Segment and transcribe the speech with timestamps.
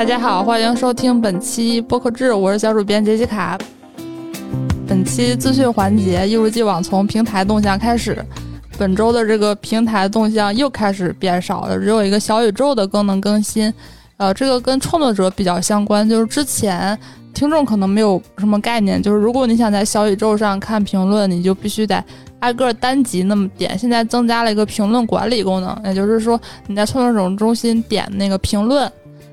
[0.00, 3.58] 大家好，欢迎收听本期播客志，我是小主编杰西卡。
[4.88, 8.24] 本期资讯环节一如既往从平台动向开始。
[8.78, 13.70] 本周的这个平台动向又开始变少了，只有一个小宇宙的功能更新。
[14.16, 16.98] 呃，这个跟创作者比较相关，就是之前
[17.34, 22.02] 听众可能没有什么概念，就是如果你想在小宇宙上看评论，你就必须得
[22.38, 23.78] 挨个单集那么点。
[23.78, 28.90] 现在增加了一个评论管理功能，也就是说你在创作者中心点那个评论。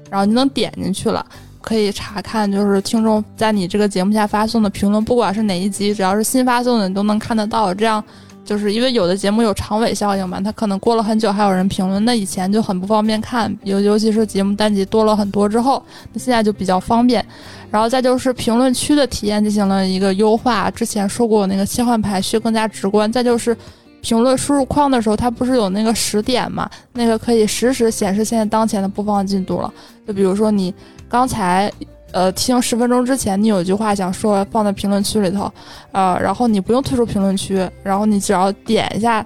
[0.10, 1.26] 然后你能点进去了，
[1.62, 7.74] 可以查看，就是听众在你这个节目下发送的评论，不管是哪一集，只要是新发送的，你都能看得到。
[7.74, 8.04] 这样，
[8.46, 17.26] 就是因为有的节目有长尾效应嘛，它可能过了很久还有人评论，那以前就很不方便看，尤尤其是节目单集多了很多之后，那现在就比较方便。
[17.70, 23.12] 然后再就是评论区的体验进行了一个优化，之前说过那个切换排序更加直观。
[23.12, 23.56] 再就是。
[24.02, 26.70] 评论输入框的时候，它不是有那个时点嘛？
[26.94, 29.74] 那个可以实时显示现在当前的播放进度了。
[30.08, 30.74] 就比如说你
[31.10, 31.72] 刚才
[32.12, 35.52] 呃听十分钟之前，你有句话想说，放在评论区里头，
[35.92, 39.26] 呃，然后你不用退出评论区，然后你只要点一下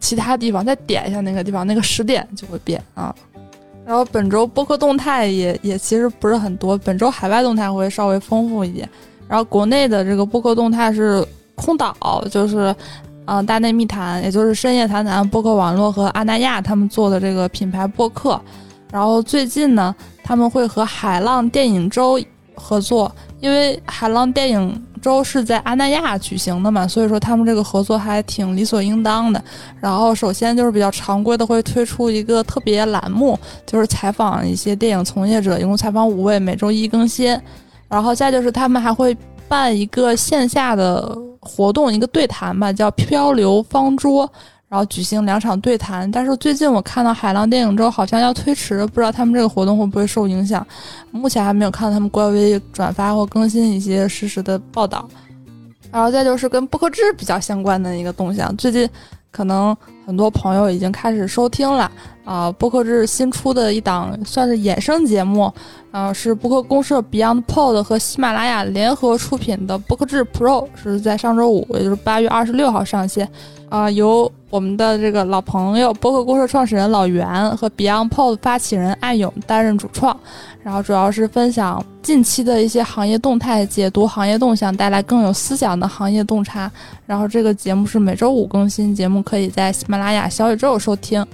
[0.00, 3.14] 其他地方，再点一下那个地方，那个时点就会变啊。
[3.86, 8.88] 然后本周播客动态也也其实不是很多，本周海外动态会稍微丰富一点。
[9.28, 11.94] 然后国内的这个播客动态是空岛，
[12.30, 12.74] 就是。
[13.30, 18.40] 嗯，大内密谈，也就是深夜谈谈播客网络和阿那亚他们做的这个品牌播客。
[18.90, 22.18] 然后最近呢，他们会和海浪电影周
[22.54, 29.44] 合作，因为海浪电影周是在阿那亚举行的嘛，所以说他们这个合作还挺理所应当的。
[29.78, 37.38] 然后首先就是比较常规的会推出一个特别栏目，就是采访一些电影从业者，一共采访五位，每周一更新。
[37.90, 39.14] 然后再就是他们还会。
[39.50, 41.16] 办一个线下的
[41.48, 44.30] 活动，一个对谈吧，叫“漂流方桌”，
[44.68, 46.08] 然后举行两场对谈。
[46.10, 50.64] 但是最近我看到海浪电影周好像要推迟，不知道他们这个活动会不会受影响。
[51.10, 55.08] 目前还没有看到他们官微转发或更新一些实时的报道。
[55.90, 58.86] 然后再就是跟播客制比较相关的一个动向，最近
[59.30, 59.74] 可能
[60.08, 61.92] 很多朋友已经开始收听了。
[62.24, 65.52] 啊，播客制新出的一档算是衍生节目，
[65.90, 73.28] 啊，是播客公社 BeyondPod 和喜马拉雅联合出品的播客制 Pro，是在上周五，也就是八月二十六号上线。
[73.70, 80.18] 啊，由我们的这个老朋友播客公社创始人老袁和 BeyondPod 发起人艾勇担任主创，
[80.62, 86.70] 然后主要是分享近期的一些行业动态，解读行业动向，带来更有思想的行业洞察。
[87.04, 91.24] 然后这个节目是每周五更新，节目可以在喜马拉雅、小宇宙收听。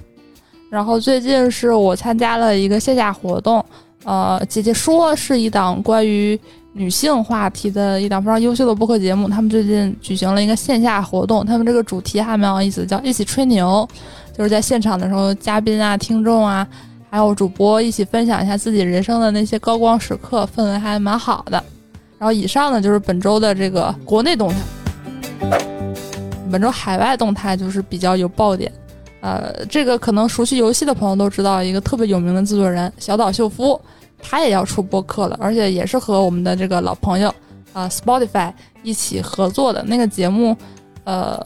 [0.69, 3.63] 然后最近是我参加了一个线下活动，
[4.03, 6.37] 呃，姐姐说是一档关于
[6.73, 9.29] 女性话题的一档非常优秀的播客节目。
[9.29, 13.87] 他们最近举行了一个线下活动，他们这个主题还蛮有意思，叫一起吹牛，
[14.37, 16.67] 就是在现场的时候，嘉宾啊、听众啊，
[17.09, 21.63] 还有主播一起分享一下自己人生的那些高光时刻，氛围还蛮好的。
[22.17, 25.64] 然后以上呢就是本周的这个国内动态，
[26.55, 28.71] 本周海外动态就是比较有爆点。
[29.19, 33.77] 呃，这个可能熟悉游戏的朋友都知道，一个特别有名的制作人小岛秀夫，
[34.23, 37.27] 他也要出播客了，而且也是和我们的这个老朋友
[37.73, 40.55] 啊 Spotify 一起合作的那个节目。
[41.05, 41.39] 呃，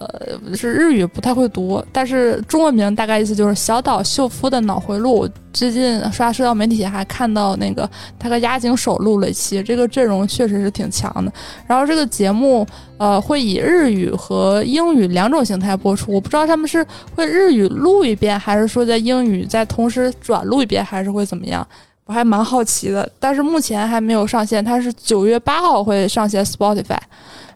[0.55, 5.29] 是日语不太会读，但是中文名大概意思就是小岛秀夫的脑回路。
[5.51, 11.31] 最近刷社交媒体还看到那个他和押井守录了一期，这个阵容确实是挺强的。
[11.67, 12.65] 然后这个节目
[12.97, 21.67] 呃会以日语和英语两种形态播出，我不知道他们是会日语录一遍，还是说在英语再同时转录一遍，还是会怎么样？
[22.05, 23.11] 我还蛮好奇的。
[23.19, 26.97] 但是目前还没有上线，它是九月八号会上线 Spotify。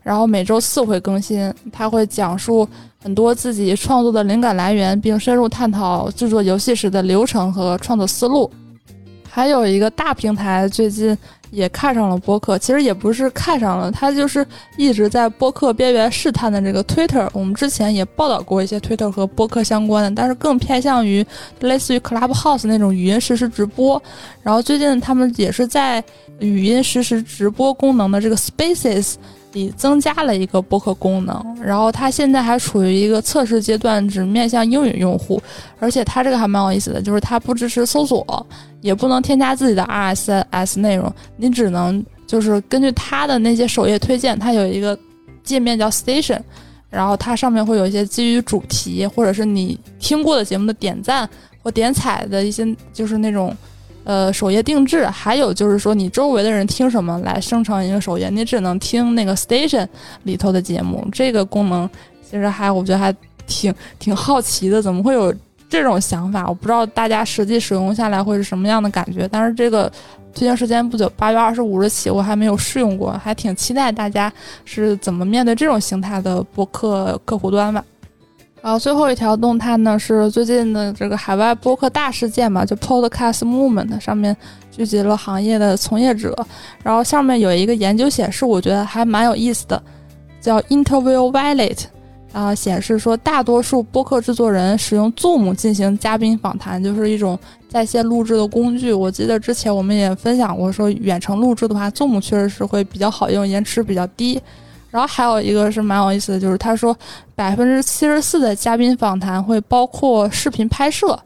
[0.03, 2.67] 然后每周四会更新，他会讲述
[3.01, 8.51] 很多自己创作的灵感来源，并深入探讨制作游戏时的流程和创作思路。
[9.29, 11.17] 还有一个大平台最近
[11.49, 14.45] 也看上了播客，其实也不是看上了，他就是
[14.77, 17.27] 一直在播客边缘试探的这个 Twitter。
[17.33, 21.25] 我们之前也报道过一些 Twitter 和播客相关的，但是更偏向于
[21.61, 23.99] 类似于 Clubhouse 那种语音实时直播。
[24.43, 26.03] 然后最近他们也是在
[26.39, 29.15] 语音实时直播功能的这个 Spaces。
[29.53, 35.41] 里增加了一个播客功能，然后它现在还处于一个测试阶段，只面向英语用户，
[35.79, 38.45] 而且它这个还蛮有意思的，就是它不支持搜索，
[38.81, 44.97] 也不能添加自己的 RSS 内容，你只能就是根据它的那些首页推荐，它有一个
[45.43, 46.41] 界面叫 Station，
[46.89, 51.29] 然后它上面会有一些基于主题或者是你听过的节目的点赞
[51.61, 53.55] 或点踩的一些，就是那种。
[54.03, 59.87] 呃，首页定制，还有就是说，你周围的人听什么来生成一个首页，你只能听那个 station
[60.23, 61.07] 里头的节目。
[61.11, 61.89] 这个功能
[62.29, 63.15] 其实还，我觉得还
[63.47, 65.33] 挺挺好奇的，怎么会有
[65.69, 66.45] 这种想法？
[66.47, 69.27] 我不知道大家实际使用下来会是什么样的感觉。
[69.31, 69.89] 但是这个
[70.33, 74.31] 推荐时间不久，八月二十五日起，我还没有试用过，还挺期待大家
[74.65, 77.83] 是怎么面对这种形态的播客客户端吧。
[78.63, 84.35] 然后最后一条动态呢，是最近的这个海外播客大事件嘛，就 Podcast Movement 上面
[84.71, 86.33] 聚集了行业的从业者，
[86.81, 89.83] 然后上面有一个研究显示，我觉得还蛮有意思的，
[90.39, 91.77] 叫 Interview Violet。
[92.31, 97.37] 啊，显示说大多数播客制作人使用 Zoom 进行嘉宾访谈，就是一种
[97.69, 98.91] 在线录制的工具。
[98.91, 104.41] 我记得之前我们也分享过，说远程录制的话，Zoom 确实是会比较好用，延迟比较低。
[104.93, 106.95] 然后还有一个是蛮有意思的，就是他说
[107.33, 111.19] 百分之七十四的嘉宾访谈会包括视频拍摄，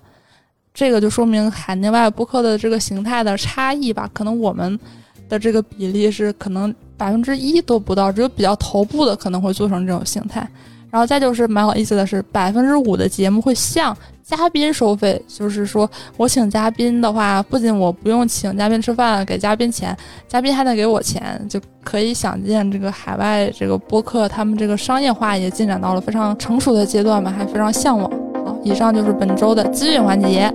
[0.74, 4.10] 这个就说明海内外播客的这个形态的差异吧。
[4.14, 4.80] 可能我们
[5.28, 10.50] 的这个比例是可能百分之一都不到，只有比较头部的可能会做成这种形态。
[10.90, 19.96] 然后再就是蛮有意思的是，百分之五的节目会向嘉宾收费，就是说我请嘉宾的话，不仅我不用请嘉宾吃饭给嘉宾钱，
[20.28, 28.10] 嘉宾还得给我钱，就可以想见这个海外这个播客他们这个商业化也进展到了非常成熟的阶段吧，还非常向往。
[28.46, 30.54] 好，以上就是本周的资讯环节。